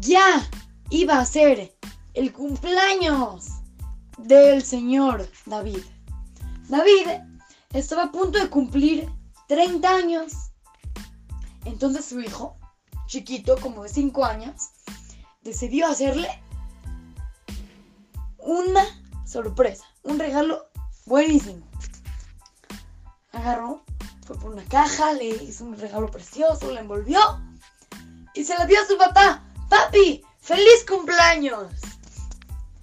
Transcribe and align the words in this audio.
ya 0.00 0.48
iba 0.90 1.18
a 1.18 1.24
ser 1.24 1.76
el 2.14 2.32
cumpleaños 2.32 3.48
del 4.18 4.62
señor 4.64 5.28
David. 5.46 5.82
David 6.68 7.06
estaba 7.72 8.04
a 8.04 8.12
punto 8.12 8.38
de 8.38 8.48
cumplir 8.48 9.08
30 9.48 9.88
años. 9.88 10.32
Entonces 11.64 12.04
su 12.04 12.20
hijo, 12.20 12.56
chiquito, 13.06 13.56
como 13.60 13.82
de 13.82 13.88
5 13.88 14.24
años, 14.24 14.70
decidió 15.42 15.86
hacerle 15.88 16.28
una 18.38 18.84
sorpresa, 19.26 19.84
un 20.02 20.18
regalo 20.18 20.70
buenísimo. 21.06 21.66
Agarró, 23.32 23.84
fue 24.26 24.38
por 24.38 24.52
una 24.52 24.64
caja, 24.64 25.12
le 25.12 25.28
hizo 25.28 25.64
un 25.64 25.76
regalo 25.76 26.10
precioso, 26.10 26.70
la 26.70 26.80
envolvió 26.80 27.20
y 28.34 28.44
se 28.44 28.56
la 28.56 28.66
dio 28.66 28.80
a 28.80 28.86
su 28.86 28.96
papá. 28.96 29.49
Papi, 29.70 30.22
feliz 30.40 30.84
cumpleaños. 30.86 31.70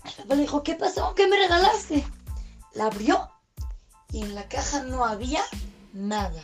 El 0.05 0.13
papá 0.23 0.35
le 0.35 0.41
dijo, 0.41 0.63
¿qué 0.63 0.75
pasó? 0.75 1.13
¿Qué 1.13 1.27
me 1.27 1.35
regalaste? 1.35 2.07
La 2.73 2.85
abrió 2.85 3.29
y 4.09 4.23
en 4.23 4.33
la 4.33 4.47
caja 4.47 4.83
no 4.83 5.03
había 5.03 5.43
nada. 5.91 6.41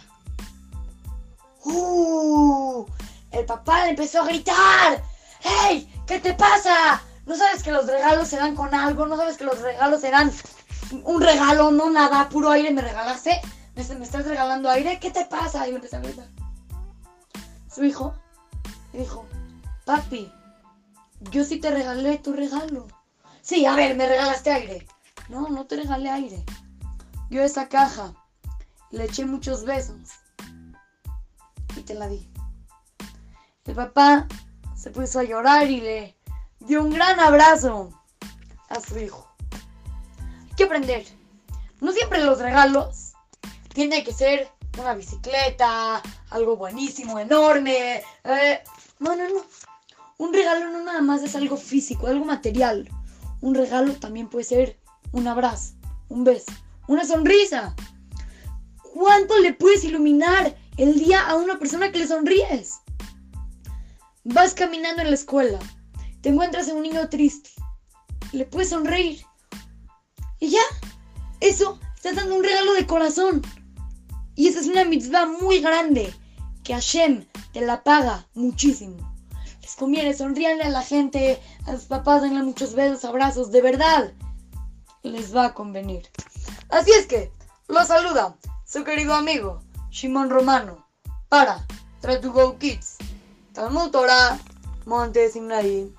¡Uh! 1.64 2.86
El 3.32 3.46
papá 3.46 3.86
le 3.86 3.92
empezó 3.92 4.22
a 4.22 4.26
gritar. 4.26 5.02
¡Hey! 5.40 5.90
¿Qué 6.06 6.20
te 6.20 6.34
pasa? 6.34 7.02
¿No 7.26 7.38
sabes 7.38 7.64
que 7.64 7.72
los 7.72 7.88
regalos 7.88 8.28
se 8.28 8.36
dan 8.36 8.54
con 8.54 8.76
algo? 8.76 9.06
¿No 9.06 9.16
sabes 9.16 9.38
que 9.38 9.46
los 9.46 9.62
regalos 9.62 10.02
se 10.02 10.12
dan 10.12 10.30
un 11.04 11.22
regalo, 11.22 11.72
no 11.72 11.90
nada, 11.90 12.28
puro 12.28 12.52
aire 12.52 12.72
me 12.72 12.82
regalaste? 12.82 13.40
¿Me, 13.76 13.96
me 13.96 14.04
estás 14.04 14.26
regalando 14.26 14.70
aire? 14.70 15.00
¿Qué 15.00 15.10
te 15.10 15.26
pasa? 15.26 15.70
Y 15.70 15.72
le. 15.72 16.28
Su 17.74 17.86
hijo 17.86 18.14
dijo, 18.92 19.26
papi, 19.86 20.32
yo 21.32 21.44
sí 21.44 21.60
te 21.60 21.72
regalé 21.72 22.18
tu 22.18 22.34
regalo. 22.34 22.88
Sí, 23.42 23.66
a 23.66 23.76
ver, 23.76 23.96
me 23.96 24.08
regalaste 24.08 24.52
aire. 24.52 24.88
No, 25.30 25.50
no 25.50 25.66
te 25.66 25.78
regalé 25.78 26.10
aire. 26.10 26.44
Yo 27.30 27.42
esa 27.42 27.68
caja 27.68 28.14
le 28.92 29.06
eché 29.06 29.26
muchos 29.26 29.66
besos 29.66 29.98
y 31.76 31.82
te 31.82 31.94
la 31.94 32.08
di. 32.08 32.30
El 33.66 33.76
papá 33.76 34.28
se 34.76 34.92
puso 34.92 35.20
a 35.20 35.24
llorar 35.24 35.70
y 35.70 35.82
le 35.82 36.18
dio 36.60 36.84
un 36.84 36.92
gran 36.92 37.20
abrazo 37.20 37.90
a 38.70 38.80
su 38.80 39.00
hijo. 39.00 39.28
Hay 40.22 40.56
que 40.56 40.66
aprender. 40.66 41.06
No 41.82 41.92
siempre 41.92 42.24
los 42.24 42.40
regalos 42.40 43.14
tienen 43.74 44.04
que 44.04 44.14
ser 44.14 44.50
una 44.80 44.94
bicicleta, 44.94 46.02
algo 46.30 46.58
buenísimo, 46.58 47.20
enorme. 47.20 48.04
Eh, 48.24 48.64
no, 49.00 49.16
no, 49.16 49.28
no. 49.30 49.42
Un 50.18 50.34
regalo 50.34 50.70
no 50.70 50.84
nada 50.84 51.02
más 51.02 51.24
es 51.24 51.36
algo 51.36 51.58
físico, 51.58 52.08
algo 52.08 52.26
material. 52.26 52.90
Un 53.42 53.56
regalo 53.56 53.94
también 53.94 54.30
puede 54.30 54.46
ser 54.46 54.80
un 55.12 55.28
abrazo, 55.28 55.74
un 56.10 56.24
beso, 56.24 56.52
una 56.88 57.06
sonrisa. 57.06 57.76
¿Cuánto 58.94 59.38
le 59.40 59.54
puedes 59.54 59.84
iluminar 59.84 60.56
el 60.78 61.00
día 61.00 61.28
a 61.28 61.36
una 61.36 61.60
persona 61.60 61.92
que 61.92 62.00
le 62.00 62.08
sonríes? 62.08 62.80
Vas 64.24 64.54
caminando 64.54 65.02
en 65.02 65.10
la 65.10 65.16
escuela, 65.16 65.60
te 66.22 66.30
encuentras 66.30 66.70
a 66.70 66.74
un 66.74 66.84
niño 66.84 67.10
triste, 67.10 67.50
le 68.32 68.46
puedes 68.46 68.70
sonreír. 68.70 69.26
Y 70.40 70.50
ya, 70.50 70.62
eso, 71.40 71.80
estás 71.96 72.16
dando 72.16 72.36
un 72.36 72.44
regalo 72.44 72.74
de 72.74 72.88
corazón. 72.88 73.42
Y 74.36 74.48
esa 74.48 74.60
es 74.60 74.68
una 74.68 74.86
mitzvah 74.86 75.26
muy 75.26 75.60
grande 75.60 76.14
que 76.64 76.74
Hashem 76.74 77.26
te 77.52 77.62
la 77.62 77.84
paga 77.84 78.28
muchísimo. 78.34 79.13
Les 79.64 79.76
conviene, 79.78 80.14
sonríanle 80.14 80.64
a 80.64 80.70
la 80.70 80.82
gente, 80.82 81.42
a 81.66 81.72
sus 81.72 81.86
papás, 81.86 82.22
denle 82.22 82.44
muchos 82.44 82.76
besos, 82.76 83.06
abrazos, 83.06 83.50
de 83.50 83.62
verdad. 83.62 84.12
Les 85.04 85.34
va 85.34 85.46
a 85.46 85.54
convenir. 85.54 86.10
Así 86.68 86.92
es 86.92 87.08
que, 87.08 87.32
lo 87.70 87.86
saluda 87.86 88.36
su 88.66 88.84
querido 88.84 89.14
amigo 89.14 89.62
Shimon 89.90 90.30
Romano 90.30 90.86
para 91.30 91.66
Try 92.02 92.20
to 92.20 92.34
Go 92.34 92.58
Kids. 92.60 92.98
Talmud 93.54 93.92
Torah, 93.92 94.38
Monte 94.86 95.32
Sinai. 95.32 95.94